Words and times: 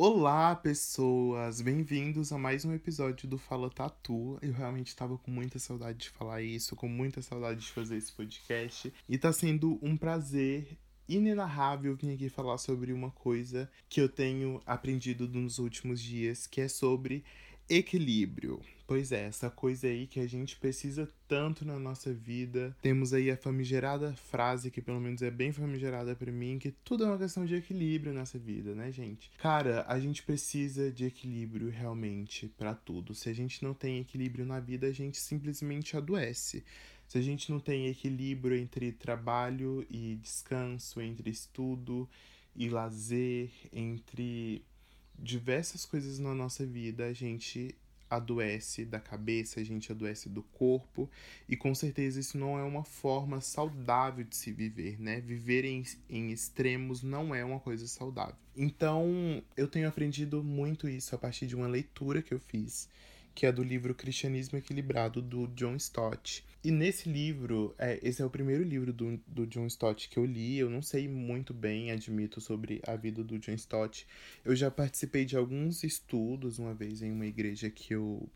Olá, 0.00 0.54
pessoas! 0.54 1.60
Bem-vindos 1.60 2.30
a 2.30 2.38
mais 2.38 2.64
um 2.64 2.72
episódio 2.72 3.28
do 3.28 3.36
Fala 3.36 3.68
Tatu. 3.68 4.38
Eu 4.40 4.52
realmente 4.52 4.86
estava 4.86 5.18
com 5.18 5.28
muita 5.28 5.58
saudade 5.58 5.98
de 5.98 6.10
falar 6.10 6.40
isso, 6.40 6.76
com 6.76 6.86
muita 6.86 7.20
saudade 7.20 7.62
de 7.62 7.72
fazer 7.72 7.96
esse 7.96 8.12
podcast. 8.12 8.94
E 9.08 9.18
tá 9.18 9.32
sendo 9.32 9.76
um 9.82 9.96
prazer 9.96 10.78
inenarrável 11.08 11.96
vir 11.96 12.14
aqui 12.14 12.28
falar 12.28 12.58
sobre 12.58 12.92
uma 12.92 13.10
coisa 13.10 13.68
que 13.88 14.00
eu 14.00 14.08
tenho 14.08 14.62
aprendido 14.64 15.26
nos 15.26 15.58
últimos 15.58 16.00
dias, 16.00 16.46
que 16.46 16.60
é 16.60 16.68
sobre 16.68 17.24
equilíbrio. 17.68 18.60
Pois 18.86 19.12
é, 19.12 19.24
essa 19.24 19.50
coisa 19.50 19.86
aí 19.86 20.06
que 20.06 20.18
a 20.18 20.26
gente 20.26 20.56
precisa 20.56 21.06
tanto 21.28 21.62
na 21.62 21.78
nossa 21.78 22.10
vida. 22.10 22.74
Temos 22.80 23.12
aí 23.12 23.30
a 23.30 23.36
famigerada 23.36 24.14
frase, 24.14 24.70
que 24.70 24.80
pelo 24.80 24.98
menos 24.98 25.20
é 25.20 25.30
bem 25.30 25.52
famigerada 25.52 26.16
para 26.16 26.32
mim, 26.32 26.58
que 26.58 26.70
tudo 26.70 27.04
é 27.04 27.06
uma 27.06 27.18
questão 27.18 27.44
de 27.44 27.54
equilíbrio 27.54 28.14
nessa 28.14 28.38
vida, 28.38 28.74
né, 28.74 28.90
gente? 28.90 29.30
Cara, 29.36 29.84
a 29.86 30.00
gente 30.00 30.22
precisa 30.22 30.90
de 30.90 31.04
equilíbrio 31.04 31.68
realmente 31.68 32.48
para 32.56 32.74
tudo. 32.74 33.14
Se 33.14 33.28
a 33.28 33.34
gente 33.34 33.62
não 33.62 33.74
tem 33.74 33.98
equilíbrio 33.98 34.46
na 34.46 34.58
vida, 34.58 34.86
a 34.86 34.92
gente 34.92 35.18
simplesmente 35.18 35.94
adoece. 35.94 36.64
Se 37.06 37.18
a 37.18 37.22
gente 37.22 37.50
não 37.50 37.60
tem 37.60 37.88
equilíbrio 37.88 38.56
entre 38.56 38.92
trabalho 38.92 39.86
e 39.90 40.16
descanso, 40.16 40.98
entre 40.98 41.28
estudo 41.28 42.08
e 42.56 42.70
lazer, 42.70 43.50
entre 43.70 44.64
diversas 45.18 45.84
coisas 45.84 46.18
na 46.18 46.34
nossa 46.34 46.64
vida, 46.64 47.06
a 47.06 47.12
gente 47.12 47.74
adoece 48.10 48.84
da 48.84 48.98
cabeça, 48.98 49.60
a 49.60 49.64
gente 49.64 49.92
adoece 49.92 50.28
do 50.28 50.42
corpo, 50.42 51.10
e 51.48 51.56
com 51.56 51.74
certeza 51.74 52.18
isso 52.18 52.38
não 52.38 52.58
é 52.58 52.62
uma 52.62 52.84
forma 52.84 53.40
saudável 53.40 54.24
de 54.24 54.34
se 54.34 54.50
viver, 54.50 55.00
né? 55.00 55.20
Viver 55.20 55.64
em, 55.64 55.84
em 56.08 56.30
extremos 56.30 57.02
não 57.02 57.34
é 57.34 57.44
uma 57.44 57.60
coisa 57.60 57.86
saudável. 57.86 58.36
Então, 58.56 59.42
eu 59.56 59.68
tenho 59.68 59.88
aprendido 59.88 60.42
muito 60.42 60.88
isso 60.88 61.14
a 61.14 61.18
partir 61.18 61.46
de 61.46 61.54
uma 61.54 61.68
leitura 61.68 62.22
que 62.22 62.32
eu 62.32 62.40
fiz 62.40 62.88
que 63.38 63.46
é 63.46 63.52
do 63.52 63.62
livro 63.62 63.94
Cristianismo 63.94 64.58
Equilibrado, 64.58 65.22
do 65.22 65.46
John 65.54 65.76
Stott. 65.76 66.44
E 66.64 66.72
nesse 66.72 67.08
livro, 67.08 67.72
é, 67.78 67.96
esse 68.02 68.20
é 68.20 68.24
o 68.24 68.28
primeiro 68.28 68.64
livro 68.64 68.92
do, 68.92 69.16
do 69.28 69.46
John 69.46 69.68
Stott 69.68 70.08
que 70.08 70.18
eu 70.18 70.24
li. 70.24 70.58
Eu 70.58 70.68
não 70.68 70.82
sei 70.82 71.06
muito 71.06 71.54
bem, 71.54 71.92
admito, 71.92 72.40
sobre 72.40 72.82
a 72.84 72.96
vida 72.96 73.22
do 73.22 73.38
John 73.38 73.52
Stott. 73.52 74.08
Eu 74.44 74.56
já 74.56 74.72
participei 74.72 75.24
de 75.24 75.36
alguns 75.36 75.84
estudos 75.84 76.58
uma 76.58 76.74
vez 76.74 77.00
em 77.00 77.12
uma 77.12 77.26
igreja 77.26 77.70
que 77.70 77.94
eu 77.94 78.28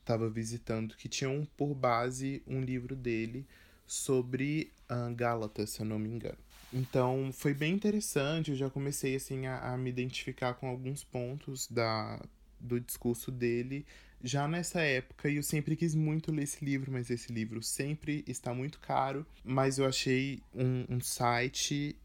estava 0.00 0.28
visitando, 0.28 0.96
que 0.96 1.08
tinham 1.08 1.46
por 1.56 1.72
base 1.72 2.42
um 2.44 2.60
livro 2.60 2.96
dele 2.96 3.46
sobre 3.86 4.72
uh, 4.90 5.14
Gálatas, 5.14 5.70
se 5.70 5.80
eu 5.80 5.86
não 5.86 5.96
me 5.96 6.08
engano. 6.08 6.38
Então 6.72 7.30
foi 7.32 7.54
bem 7.54 7.72
interessante, 7.72 8.50
eu 8.50 8.56
já 8.56 8.68
comecei 8.68 9.14
assim 9.14 9.46
a, 9.46 9.72
a 9.72 9.76
me 9.76 9.90
identificar 9.90 10.54
com 10.54 10.66
alguns 10.66 11.04
pontos 11.04 11.68
da, 11.68 12.20
do 12.60 12.80
discurso 12.80 13.30
dele 13.30 13.86
já 14.22 14.46
nessa 14.46 14.80
época 14.80 15.30
e 15.30 15.36
eu 15.36 15.42
sempre 15.42 15.74
quis 15.74 15.94
muito 15.94 16.30
ler 16.30 16.42
esse 16.42 16.64
livro, 16.64 16.92
mas 16.92 17.10
esse 17.10 17.32
livro 17.32 17.62
sempre 17.62 18.22
está 18.26 18.52
muito 18.52 18.78
caro. 18.80 19.26
Mas 19.42 19.78
eu 19.78 19.86
achei 19.86 20.42
um, 20.54 20.96
um 20.96 21.00
site 21.00 21.96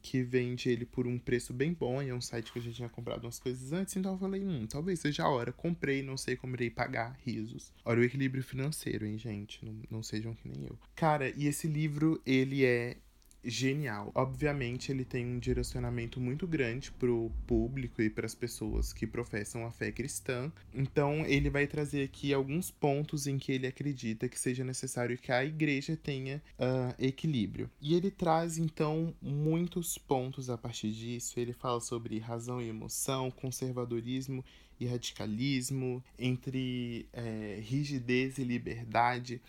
que 0.00 0.22
vende 0.22 0.68
ele 0.68 0.84
por 0.84 1.06
um 1.06 1.18
preço 1.18 1.54
bem 1.54 1.72
bom, 1.72 2.02
e 2.02 2.10
é 2.10 2.14
um 2.14 2.20
site 2.20 2.52
que 2.52 2.58
eu 2.58 2.62
já 2.62 2.70
tinha 2.70 2.88
comprado 2.90 3.24
umas 3.24 3.38
coisas 3.38 3.72
antes, 3.72 3.96
então 3.96 4.12
eu 4.12 4.18
falei, 4.18 4.44
hum, 4.44 4.66
talvez 4.66 5.00
seja 5.00 5.24
a 5.24 5.28
hora. 5.30 5.50
Comprei, 5.50 6.02
não 6.02 6.18
sei 6.18 6.36
como 6.36 6.54
irei 6.54 6.68
pagar, 6.68 7.18
risos. 7.24 7.72
Olha 7.82 8.00
o 8.00 8.04
equilíbrio 8.04 8.44
financeiro, 8.44 9.06
hein, 9.06 9.16
gente? 9.16 9.64
Não, 9.64 9.74
não 9.90 10.02
sejam 10.02 10.34
que 10.34 10.46
nem 10.46 10.62
eu. 10.66 10.78
Cara, 10.94 11.30
e 11.30 11.46
esse 11.46 11.66
livro, 11.66 12.20
ele 12.26 12.66
é 12.66 12.98
genial. 13.44 14.10
Obviamente, 14.14 14.90
ele 14.90 15.04
tem 15.04 15.26
um 15.26 15.38
direcionamento 15.38 16.20
muito 16.20 16.46
grande 16.46 16.90
pro 16.92 17.30
público 17.46 18.02
e 18.02 18.10
para 18.10 18.26
as 18.26 18.34
pessoas 18.34 18.92
que 18.92 19.06
professam 19.06 19.66
a 19.66 19.70
fé 19.70 19.92
cristã. 19.92 20.52
Então, 20.72 21.24
ele 21.26 21.50
vai 21.50 21.66
trazer 21.66 22.04
aqui 22.04 22.32
alguns 22.32 22.70
pontos 22.70 23.26
em 23.26 23.38
que 23.38 23.52
ele 23.52 23.66
acredita 23.66 24.28
que 24.28 24.38
seja 24.38 24.64
necessário 24.64 25.18
que 25.18 25.32
a 25.32 25.44
igreja 25.44 25.96
tenha 25.96 26.42
uh, 26.58 26.94
equilíbrio. 26.98 27.70
E 27.80 27.94
ele 27.94 28.10
traz, 28.10 28.58
então, 28.58 29.14
muitos 29.20 29.98
pontos 29.98 30.50
a 30.50 30.56
partir 30.56 30.90
disso. 30.92 31.38
Ele 31.38 31.52
fala 31.52 31.80
sobre 31.80 32.18
razão 32.18 32.60
e 32.60 32.68
emoção, 32.68 33.30
conservadorismo 33.30 34.44
e 34.78 34.86
radicalismo, 34.86 36.02
entre 36.18 37.06
é, 37.12 37.60
rigidez 37.62 38.38
e 38.38 38.44
liberdade. 38.44 39.40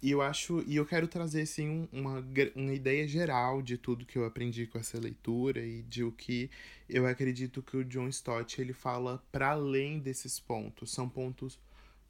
E 0.00 0.12
eu 0.12 0.22
acho, 0.22 0.62
e 0.66 0.76
eu 0.76 0.86
quero 0.86 1.08
trazer 1.08 1.42
assim 1.42 1.88
uma, 1.92 2.24
uma 2.54 2.72
ideia 2.72 3.06
geral 3.06 3.60
de 3.60 3.76
tudo 3.76 4.06
que 4.06 4.16
eu 4.16 4.24
aprendi 4.24 4.66
com 4.66 4.78
essa 4.78 4.98
leitura 4.98 5.64
e 5.64 5.82
de 5.82 6.04
o 6.04 6.12
que 6.12 6.48
eu 6.88 7.04
acredito 7.04 7.62
que 7.62 7.76
o 7.76 7.84
John 7.84 8.08
Stott 8.08 8.60
ele 8.60 8.72
fala 8.72 9.20
para 9.32 9.50
além 9.50 9.98
desses 9.98 10.38
pontos. 10.38 10.92
São 10.92 11.08
pontos 11.08 11.58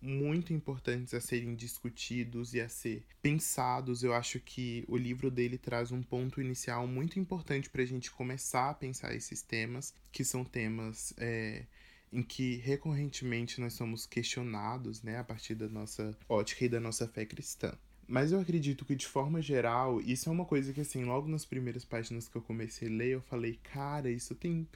muito 0.01 0.53
importantes 0.53 1.13
a 1.15 1.21
serem 1.21 1.55
discutidos 1.55 2.55
e 2.55 2.61
a 2.61 2.69
ser 2.69 3.05
pensados. 3.23 4.03
Eu 4.03 4.13
acho 4.13 4.39
que 4.39 4.85
o 4.87 4.97
livro 4.97 5.31
dele 5.31 5.59
traz 5.59 5.91
um 5.91 6.03
ponto 6.03 6.41
inicial 6.41 6.87
muito 6.87 7.19
importante 7.19 7.69
para 7.71 7.83
a 7.83 7.87
gente 7.87 8.11
começar 8.11 8.71
a 8.71 8.75
pensar 8.75 9.15
esses 9.15 9.43
temas, 9.43 9.95
que 10.13 10.25
são 10.25 10.45
temas 10.45 11.13
é, 11.17 11.65
em 12.13 12.23
que 12.23 12.57
recorrentemente 12.57 13.61
nós 13.61 13.75
somos 13.75 14.07
questionados, 14.07 15.03
né, 15.03 15.19
a 15.19 15.25
partir 15.25 15.55
da 15.55 15.69
nossa 15.69 16.17
ótica 16.29 16.65
e 16.65 16.69
da 16.69 16.81
nossa 16.81 17.07
fé 17.07 17.25
cristã. 17.25 17.73
Mas 18.07 18.33
eu 18.33 18.41
acredito 18.41 18.87
que, 18.87 18.97
de 18.97 19.07
forma 19.07 19.43
geral, 19.43 20.01
isso 20.01 20.31
é 20.31 20.33
uma 20.33 20.47
coisa 20.47 20.73
que, 20.73 20.81
assim, 20.81 21.05
logo 21.05 21.29
nas 21.29 21.45
primeiras 21.45 21.85
páginas 21.85 22.27
que 22.27 22.37
eu 22.37 22.43
comecei 22.43 22.89
a 22.89 22.91
ler, 22.91 23.11
eu 23.11 23.21
falei, 23.21 23.59
cara, 23.63 24.11
isso 24.11 24.35
tem 24.35 24.67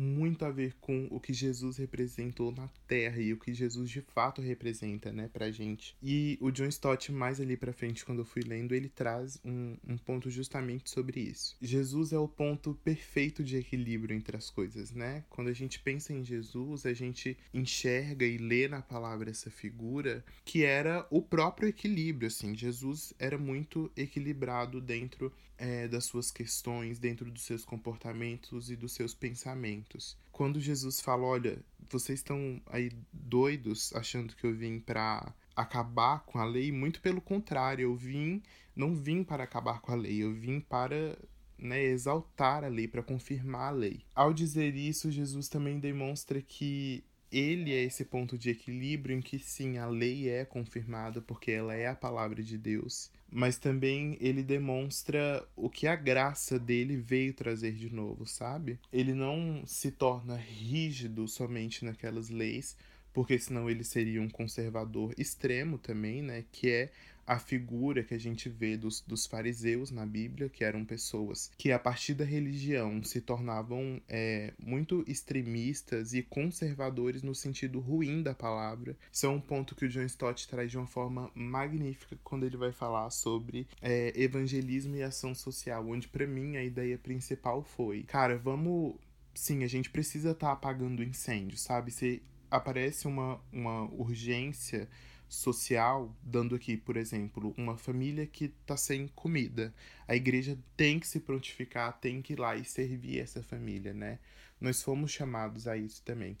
muito 0.00 0.44
a 0.44 0.50
ver 0.50 0.74
com 0.80 1.06
o 1.10 1.20
que 1.20 1.32
Jesus 1.32 1.76
representou 1.76 2.50
na 2.50 2.68
Terra 2.88 3.20
e 3.20 3.32
o 3.32 3.38
que 3.38 3.52
Jesus 3.52 3.90
de 3.90 4.00
fato 4.00 4.40
representa, 4.40 5.12
né, 5.12 5.28
pra 5.30 5.50
gente. 5.50 5.94
E 6.02 6.38
o 6.40 6.50
John 6.50 6.66
Stott, 6.66 7.12
mais 7.12 7.40
ali 7.40 7.56
pra 7.56 7.72
frente, 7.72 8.04
quando 8.04 8.20
eu 8.20 8.24
fui 8.24 8.42
lendo, 8.42 8.74
ele 8.74 8.88
traz 8.88 9.38
um, 9.44 9.76
um 9.86 9.98
ponto 9.98 10.30
justamente 10.30 10.90
sobre 10.90 11.20
isso. 11.20 11.56
Jesus 11.60 12.12
é 12.12 12.18
o 12.18 12.26
ponto 12.26 12.74
perfeito 12.82 13.44
de 13.44 13.58
equilíbrio 13.58 14.16
entre 14.16 14.36
as 14.36 14.48
coisas, 14.48 14.90
né? 14.92 15.24
Quando 15.28 15.48
a 15.48 15.52
gente 15.52 15.78
pensa 15.78 16.14
em 16.14 16.24
Jesus, 16.24 16.86
a 16.86 16.94
gente 16.94 17.36
enxerga 17.52 18.24
e 18.24 18.38
lê 18.38 18.68
na 18.68 18.80
palavra 18.80 19.30
essa 19.30 19.50
figura 19.50 20.24
que 20.44 20.64
era 20.64 21.06
o 21.10 21.20
próprio 21.20 21.68
equilíbrio, 21.68 22.28
assim. 22.28 22.56
Jesus 22.56 23.12
era 23.18 23.36
muito 23.36 23.90
equilibrado 23.96 24.80
dentro 24.80 25.32
é, 25.60 25.86
das 25.86 26.06
suas 26.06 26.30
questões, 26.30 26.98
dentro 26.98 27.30
dos 27.30 27.42
seus 27.42 27.66
comportamentos 27.66 28.70
e 28.70 28.76
dos 28.76 28.92
seus 28.92 29.12
pensamentos. 29.12 29.89
Quando 30.30 30.60
Jesus 30.60 31.00
fala, 31.00 31.24
olha, 31.24 31.62
vocês 31.90 32.20
estão 32.20 32.60
aí 32.66 32.90
doidos 33.12 33.92
achando 33.94 34.34
que 34.34 34.46
eu 34.46 34.54
vim 34.54 34.78
para 34.78 35.34
acabar 35.54 36.20
com 36.24 36.38
a 36.38 36.44
lei, 36.44 36.72
muito 36.72 37.00
pelo 37.00 37.20
contrário, 37.20 37.82
eu 37.82 37.94
vim, 37.94 38.42
não 38.74 38.94
vim 38.94 39.22
para 39.22 39.44
acabar 39.44 39.80
com 39.80 39.92
a 39.92 39.96
lei, 39.96 40.22
eu 40.22 40.32
vim 40.32 40.60
para 40.60 41.18
né, 41.58 41.82
exaltar 41.82 42.64
a 42.64 42.68
lei, 42.68 42.88
para 42.88 43.02
confirmar 43.02 43.68
a 43.68 43.76
lei. 43.76 44.04
Ao 44.14 44.32
dizer 44.32 44.74
isso, 44.74 45.10
Jesus 45.10 45.48
também 45.48 45.78
demonstra 45.78 46.40
que 46.40 47.04
ele 47.30 47.72
é 47.72 47.82
esse 47.82 48.04
ponto 48.04 48.36
de 48.36 48.50
equilíbrio 48.50 49.16
em 49.16 49.20
que 49.20 49.38
sim, 49.38 49.78
a 49.78 49.86
lei 49.86 50.28
é 50.28 50.44
confirmada 50.44 51.20
porque 51.20 51.50
ela 51.50 51.74
é 51.74 51.86
a 51.86 51.94
palavra 51.94 52.42
de 52.42 52.58
Deus, 52.58 53.10
mas 53.30 53.56
também 53.56 54.16
ele 54.20 54.42
demonstra 54.42 55.46
o 55.54 55.70
que 55.70 55.86
a 55.86 55.94
graça 55.94 56.58
dele 56.58 56.96
veio 56.96 57.32
trazer 57.32 57.72
de 57.72 57.88
novo, 57.88 58.26
sabe? 58.26 58.78
Ele 58.92 59.14
não 59.14 59.62
se 59.64 59.90
torna 59.90 60.36
rígido 60.36 61.28
somente 61.28 61.84
naquelas 61.84 62.28
leis, 62.28 62.76
porque 63.12 63.38
senão 63.38 63.68
ele 63.68 63.84
seria 63.84 64.20
um 64.22 64.28
conservador 64.28 65.14
extremo 65.18 65.78
também, 65.78 66.22
né? 66.22 66.44
Que 66.52 66.70
é 66.70 66.90
a 67.30 67.38
figura 67.38 68.02
que 68.02 68.12
a 68.12 68.18
gente 68.18 68.48
vê 68.48 68.76
dos, 68.76 69.02
dos 69.02 69.24
fariseus 69.24 69.92
na 69.92 70.04
Bíblia, 70.04 70.48
que 70.48 70.64
eram 70.64 70.84
pessoas 70.84 71.48
que, 71.56 71.70
a 71.70 71.78
partir 71.78 72.12
da 72.14 72.24
religião, 72.24 73.04
se 73.04 73.20
tornavam 73.20 74.02
é, 74.08 74.52
muito 74.58 75.04
extremistas 75.06 76.12
e 76.12 76.24
conservadores 76.24 77.22
no 77.22 77.32
sentido 77.32 77.78
ruim 77.78 78.20
da 78.20 78.34
palavra. 78.34 78.96
Isso 79.12 79.26
é 79.26 79.28
um 79.28 79.40
ponto 79.40 79.76
que 79.76 79.84
o 79.84 79.88
John 79.88 80.02
Stott 80.02 80.48
traz 80.48 80.72
de 80.72 80.76
uma 80.76 80.88
forma 80.88 81.30
magnífica 81.32 82.18
quando 82.24 82.44
ele 82.44 82.56
vai 82.56 82.72
falar 82.72 83.08
sobre 83.10 83.68
é, 83.80 84.12
evangelismo 84.20 84.96
e 84.96 85.02
ação 85.04 85.32
social, 85.32 85.88
onde, 85.88 86.08
para 86.08 86.26
mim, 86.26 86.56
a 86.56 86.64
ideia 86.64 86.98
principal 86.98 87.62
foi: 87.62 88.02
cara, 88.02 88.36
vamos. 88.36 88.96
Sim, 89.32 89.62
a 89.62 89.68
gente 89.68 89.88
precisa 89.88 90.32
estar 90.32 90.48
tá 90.48 90.52
apagando 90.52 91.04
incêndio, 91.04 91.56
sabe? 91.56 91.92
Se 91.92 92.20
aparece 92.50 93.06
uma, 93.06 93.40
uma 93.52 93.84
urgência 93.92 94.88
social, 95.28 96.14
dando 96.22 96.56
aqui, 96.56 96.76
por 96.76 96.96
exemplo, 96.96 97.54
uma 97.56 97.76
família 97.76 98.26
que 98.26 98.46
está 98.46 98.76
sem 98.76 99.06
comida. 99.08 99.72
A 100.08 100.16
igreja 100.16 100.58
tem 100.76 100.98
que 100.98 101.06
se 101.06 101.20
prontificar, 101.20 101.98
tem 102.00 102.20
que 102.20 102.32
ir 102.32 102.38
lá 102.40 102.56
e 102.56 102.64
servir 102.64 103.20
essa 103.20 103.42
família, 103.42 103.94
né? 103.94 104.18
Nós 104.60 104.82
fomos 104.82 105.12
chamados 105.12 105.68
a 105.68 105.76
isso 105.76 106.02
também. 106.02 106.36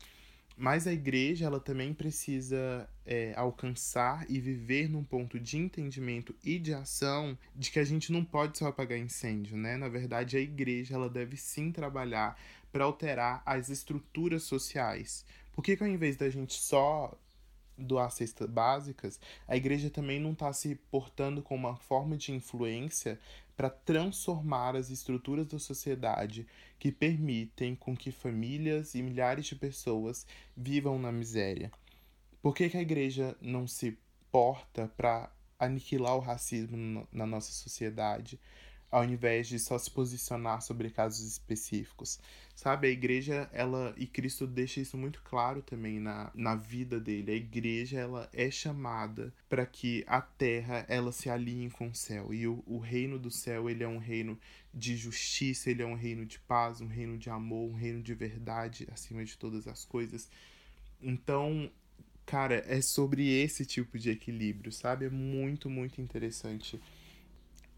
Mas 0.56 0.86
a 0.86 0.92
igreja 0.92 1.46
ela 1.46 1.58
também 1.58 1.94
precisa 1.94 2.86
é, 3.06 3.32
alcançar 3.34 4.26
e 4.28 4.38
viver 4.38 4.90
num 4.90 5.02
ponto 5.02 5.40
de 5.40 5.56
entendimento 5.56 6.34
e 6.44 6.58
de 6.58 6.74
ação 6.74 7.38
de 7.56 7.70
que 7.70 7.78
a 7.78 7.84
gente 7.84 8.12
não 8.12 8.22
pode 8.22 8.58
só 8.58 8.66
apagar 8.66 8.98
incêndio, 8.98 9.56
né? 9.56 9.76
Na 9.78 9.88
verdade, 9.88 10.36
a 10.36 10.40
igreja 10.40 10.96
ela 10.96 11.08
deve 11.08 11.36
sim 11.36 11.72
trabalhar 11.72 12.38
para 12.70 12.84
alterar 12.84 13.42
as 13.46 13.70
estruturas 13.70 14.42
sociais. 14.42 15.24
Por 15.52 15.62
que, 15.62 15.76
que 15.76 15.82
ao 15.82 15.88
invés 15.88 16.16
da 16.16 16.28
gente 16.30 16.54
só 16.54 17.16
doar 17.76 18.10
cestas 18.10 18.48
básicas, 18.48 19.18
a 19.48 19.56
igreja 19.56 19.90
também 19.90 20.20
não 20.20 20.32
está 20.32 20.52
se 20.52 20.74
portando 20.90 21.42
como 21.42 21.66
uma 21.66 21.76
forma 21.76 22.16
de 22.16 22.32
influência 22.32 23.18
para 23.56 23.70
transformar 23.70 24.76
as 24.76 24.90
estruturas 24.90 25.46
da 25.46 25.58
sociedade 25.58 26.46
que 26.78 26.90
permitem 26.90 27.74
com 27.74 27.96
que 27.96 28.10
famílias 28.10 28.94
e 28.94 29.02
milhares 29.02 29.46
de 29.46 29.54
pessoas 29.54 30.26
vivam 30.56 30.98
na 30.98 31.12
miséria. 31.12 31.70
Por 32.40 32.54
que, 32.54 32.70
que 32.70 32.76
a 32.76 32.82
igreja 32.82 33.36
não 33.40 33.66
se 33.66 33.98
porta 34.30 34.90
para 34.96 35.30
aniquilar 35.58 36.16
o 36.16 36.20
racismo 36.20 37.06
na 37.12 37.26
nossa 37.26 37.52
sociedade? 37.52 38.40
Ao 38.90 39.04
invés 39.04 39.46
de 39.46 39.58
só 39.58 39.78
se 39.78 39.90
posicionar 39.90 40.60
sobre 40.62 40.90
casos 40.90 41.26
específicos. 41.26 42.18
Sabe, 42.54 42.88
a 42.88 42.90
igreja, 42.90 43.48
ela 43.52 43.94
e 43.96 44.06
Cristo 44.06 44.46
deixa 44.46 44.80
isso 44.80 44.98
muito 44.98 45.22
claro 45.22 45.62
também 45.62 45.98
na, 45.98 46.30
na 46.34 46.54
vida 46.54 47.00
dele. 47.00 47.32
A 47.32 47.34
igreja, 47.34 47.98
ela 47.98 48.28
é 48.32 48.50
chamada 48.50 49.32
para 49.48 49.64
que 49.64 50.04
a 50.06 50.20
terra, 50.20 50.84
ela 50.88 51.12
se 51.12 51.30
alinhe 51.30 51.70
com 51.70 51.88
o 51.88 51.94
céu. 51.94 52.34
E 52.34 52.46
o, 52.46 52.62
o 52.66 52.78
reino 52.78 53.18
do 53.18 53.30
céu, 53.30 53.70
ele 53.70 53.82
é 53.82 53.88
um 53.88 53.98
reino 53.98 54.38
de 54.74 54.96
justiça, 54.96 55.70
ele 55.70 55.82
é 55.82 55.86
um 55.86 55.94
reino 55.94 56.26
de 56.26 56.38
paz, 56.40 56.80
um 56.80 56.86
reino 56.86 57.16
de 57.16 57.30
amor, 57.30 57.70
um 57.70 57.74
reino 57.74 58.02
de 58.02 58.14
verdade 58.14 58.86
acima 58.92 59.24
de 59.24 59.38
todas 59.38 59.66
as 59.66 59.84
coisas. 59.84 60.28
Então, 61.00 61.70
cara, 62.26 62.62
é 62.66 62.82
sobre 62.82 63.26
esse 63.26 63.64
tipo 63.64 63.98
de 63.98 64.10
equilíbrio, 64.10 64.70
sabe? 64.70 65.06
É 65.06 65.10
muito, 65.10 65.70
muito 65.70 66.00
interessante 66.00 66.78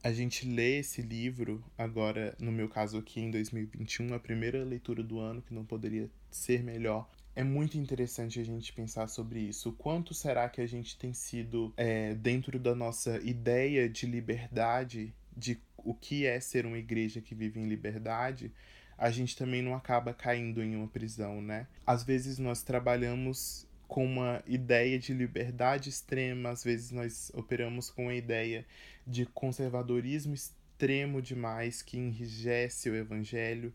a 0.02 0.12
gente 0.12 0.48
lê 0.48 0.78
esse 0.78 1.00
livro 1.00 1.62
agora, 1.78 2.34
no 2.40 2.50
meu 2.50 2.68
caso 2.68 2.98
aqui 2.98 3.20
em 3.20 3.30
2021, 3.30 4.14
a 4.14 4.18
primeira 4.18 4.64
leitura 4.64 5.02
do 5.02 5.20
ano, 5.20 5.40
que 5.40 5.54
não 5.54 5.64
poderia 5.64 6.10
ser 6.30 6.62
melhor. 6.62 7.08
É 7.36 7.44
muito 7.44 7.78
interessante 7.78 8.40
a 8.40 8.44
gente 8.44 8.72
pensar 8.72 9.06
sobre 9.08 9.40
isso. 9.40 9.72
Quanto 9.72 10.12
será 10.12 10.48
que 10.48 10.60
a 10.60 10.66
gente 10.66 10.98
tem 10.98 11.14
sido, 11.14 11.72
é, 11.76 12.14
dentro 12.14 12.58
da 12.58 12.74
nossa 12.74 13.18
ideia 13.22 13.88
de 13.88 14.04
liberdade, 14.06 15.14
de 15.36 15.58
o 15.78 15.94
que 15.94 16.26
é 16.26 16.38
ser 16.40 16.66
uma 16.66 16.78
igreja 16.78 17.20
que 17.20 17.34
vive 17.34 17.60
em 17.60 17.68
liberdade, 17.68 18.52
a 18.98 19.10
gente 19.10 19.36
também 19.36 19.62
não 19.62 19.74
acaba 19.74 20.12
caindo 20.12 20.62
em 20.62 20.76
uma 20.76 20.88
prisão, 20.88 21.40
né? 21.40 21.66
Às 21.86 22.04
vezes 22.04 22.38
nós 22.38 22.62
trabalhamos 22.62 23.66
com 23.92 24.06
uma 24.06 24.42
ideia 24.46 24.98
de 24.98 25.12
liberdade 25.12 25.90
extrema, 25.90 26.48
às 26.48 26.64
vezes 26.64 26.92
nós 26.92 27.30
operamos 27.34 27.90
com 27.90 28.08
a 28.08 28.14
ideia 28.14 28.64
de 29.06 29.26
conservadorismo 29.26 30.32
extremo 30.32 31.20
demais 31.20 31.82
que 31.82 31.98
enrijece 31.98 32.88
o 32.88 32.96
evangelho, 32.96 33.70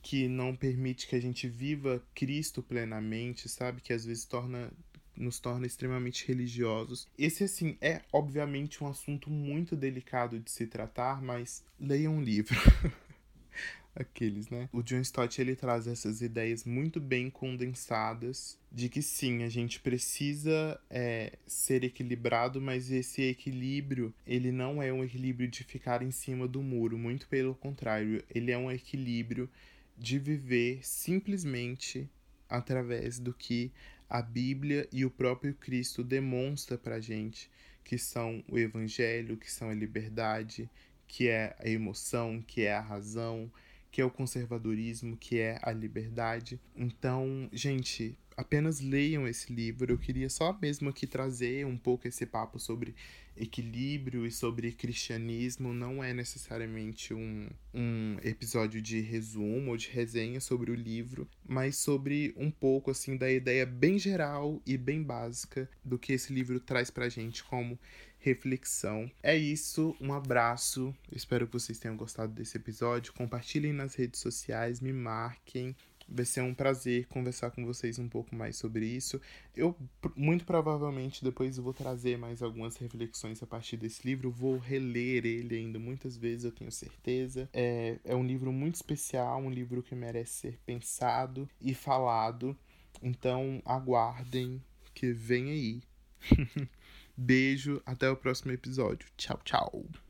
que 0.00 0.28
não 0.28 0.54
permite 0.54 1.08
que 1.08 1.16
a 1.16 1.20
gente 1.20 1.48
viva 1.48 2.00
Cristo 2.14 2.62
plenamente, 2.62 3.48
sabe? 3.48 3.80
Que 3.80 3.92
às 3.92 4.06
vezes 4.06 4.24
torna 4.24 4.70
nos 5.16 5.40
torna 5.40 5.66
extremamente 5.66 6.28
religiosos. 6.28 7.08
Esse, 7.18 7.42
assim, 7.42 7.76
é 7.80 8.02
obviamente 8.12 8.84
um 8.84 8.86
assunto 8.86 9.28
muito 9.30 9.74
delicado 9.74 10.38
de 10.38 10.48
se 10.48 10.68
tratar, 10.68 11.20
mas 11.20 11.64
leiam 11.80 12.14
um 12.14 12.22
livro. 12.22 12.54
Aqueles, 13.98 14.50
né? 14.50 14.68
O 14.72 14.82
John 14.82 15.00
Stott 15.00 15.40
ele 15.40 15.56
traz 15.56 15.86
essas 15.86 16.20
ideias 16.20 16.64
muito 16.64 17.00
bem 17.00 17.30
condensadas 17.30 18.58
de 18.70 18.90
que 18.90 19.00
sim, 19.00 19.42
a 19.42 19.48
gente 19.48 19.80
precisa 19.80 20.78
é, 20.90 21.38
ser 21.46 21.82
equilibrado, 21.82 22.60
mas 22.60 22.90
esse 22.90 23.22
equilíbrio 23.22 24.12
ele 24.26 24.52
não 24.52 24.82
é 24.82 24.92
um 24.92 25.02
equilíbrio 25.02 25.48
de 25.48 25.64
ficar 25.64 26.02
em 26.02 26.10
cima 26.10 26.46
do 26.46 26.62
muro, 26.62 26.98
muito 26.98 27.26
pelo 27.26 27.54
contrário, 27.54 28.22
ele 28.34 28.52
é 28.52 28.58
um 28.58 28.70
equilíbrio 28.70 29.48
de 29.96 30.18
viver 30.18 30.80
simplesmente 30.82 32.06
através 32.50 33.18
do 33.18 33.32
que 33.32 33.72
a 34.10 34.20
Bíblia 34.20 34.86
e 34.92 35.06
o 35.06 35.10
próprio 35.10 35.54
Cristo 35.54 36.04
demonstra 36.04 36.76
pra 36.76 37.00
gente, 37.00 37.50
que 37.82 37.96
são 37.96 38.44
o 38.46 38.58
evangelho, 38.58 39.38
que 39.38 39.50
são 39.50 39.70
a 39.70 39.74
liberdade, 39.74 40.68
que 41.08 41.28
é 41.28 41.56
a 41.58 41.68
emoção, 41.68 42.42
que 42.46 42.62
é 42.62 42.74
a 42.74 42.80
razão, 42.80 43.50
que 43.96 44.02
é 44.02 44.04
o 44.04 44.10
conservadorismo, 44.10 45.16
que 45.16 45.38
é 45.38 45.58
a 45.62 45.72
liberdade. 45.72 46.60
Então, 46.76 47.48
gente, 47.50 48.14
apenas 48.36 48.78
leiam 48.78 49.26
esse 49.26 49.50
livro. 49.50 49.90
Eu 49.90 49.96
queria 49.96 50.28
só 50.28 50.52
mesmo 50.60 50.90
aqui 50.90 51.06
trazer 51.06 51.64
um 51.64 51.78
pouco 51.78 52.06
esse 52.06 52.26
papo 52.26 52.58
sobre 52.58 52.94
equilíbrio 53.34 54.26
e 54.26 54.30
sobre 54.30 54.70
cristianismo. 54.70 55.72
Não 55.72 56.04
é 56.04 56.12
necessariamente 56.12 57.14
um, 57.14 57.48
um 57.72 58.18
episódio 58.22 58.82
de 58.82 59.00
resumo 59.00 59.70
ou 59.70 59.78
de 59.78 59.88
resenha 59.88 60.40
sobre 60.40 60.70
o 60.70 60.74
livro, 60.74 61.26
mas 61.48 61.78
sobre 61.78 62.34
um 62.36 62.50
pouco 62.50 62.90
assim 62.90 63.16
da 63.16 63.30
ideia 63.30 63.64
bem 63.64 63.98
geral 63.98 64.60
e 64.66 64.76
bem 64.76 65.02
básica 65.02 65.70
do 65.82 65.98
que 65.98 66.12
esse 66.12 66.34
livro 66.34 66.60
traz 66.60 66.90
pra 66.90 67.08
gente 67.08 67.42
como 67.42 67.78
reflexão. 68.26 69.08
É 69.22 69.36
isso, 69.36 69.94
um 70.00 70.12
abraço. 70.12 70.94
Espero 71.12 71.46
que 71.46 71.52
vocês 71.52 71.78
tenham 71.78 71.96
gostado 71.96 72.32
desse 72.32 72.56
episódio. 72.56 73.12
Compartilhem 73.12 73.72
nas 73.72 73.94
redes 73.94 74.20
sociais, 74.20 74.80
me 74.80 74.92
marquem. 74.92 75.76
Vai 76.08 76.24
ser 76.24 76.40
um 76.40 76.54
prazer 76.54 77.06
conversar 77.06 77.50
com 77.50 77.64
vocês 77.64 77.98
um 77.98 78.08
pouco 78.08 78.34
mais 78.34 78.56
sobre 78.56 78.86
isso. 78.86 79.20
Eu, 79.56 79.76
muito 80.14 80.44
provavelmente, 80.44 81.24
depois 81.24 81.56
vou 81.56 81.72
trazer 81.72 82.16
mais 82.16 82.42
algumas 82.42 82.76
reflexões 82.76 83.42
a 83.42 83.46
partir 83.46 83.76
desse 83.76 84.06
livro. 84.06 84.30
Vou 84.30 84.58
reler 84.58 85.24
ele 85.24 85.56
ainda 85.56 85.78
muitas 85.78 86.16
vezes, 86.16 86.44
eu 86.44 86.52
tenho 86.52 86.70
certeza. 86.70 87.48
É, 87.52 87.98
é 88.04 88.14
um 88.14 88.24
livro 88.24 88.52
muito 88.52 88.76
especial, 88.76 89.40
um 89.40 89.50
livro 89.50 89.82
que 89.82 89.94
merece 89.94 90.32
ser 90.32 90.58
pensado 90.64 91.48
e 91.60 91.74
falado. 91.74 92.56
Então, 93.02 93.60
aguardem 93.64 94.62
que 94.94 95.12
vem 95.12 95.50
aí. 95.50 95.82
Beijo, 97.16 97.82
até 97.86 98.10
o 98.10 98.16
próximo 98.16 98.52
episódio. 98.52 99.08
Tchau, 99.16 99.40
tchau. 99.44 100.05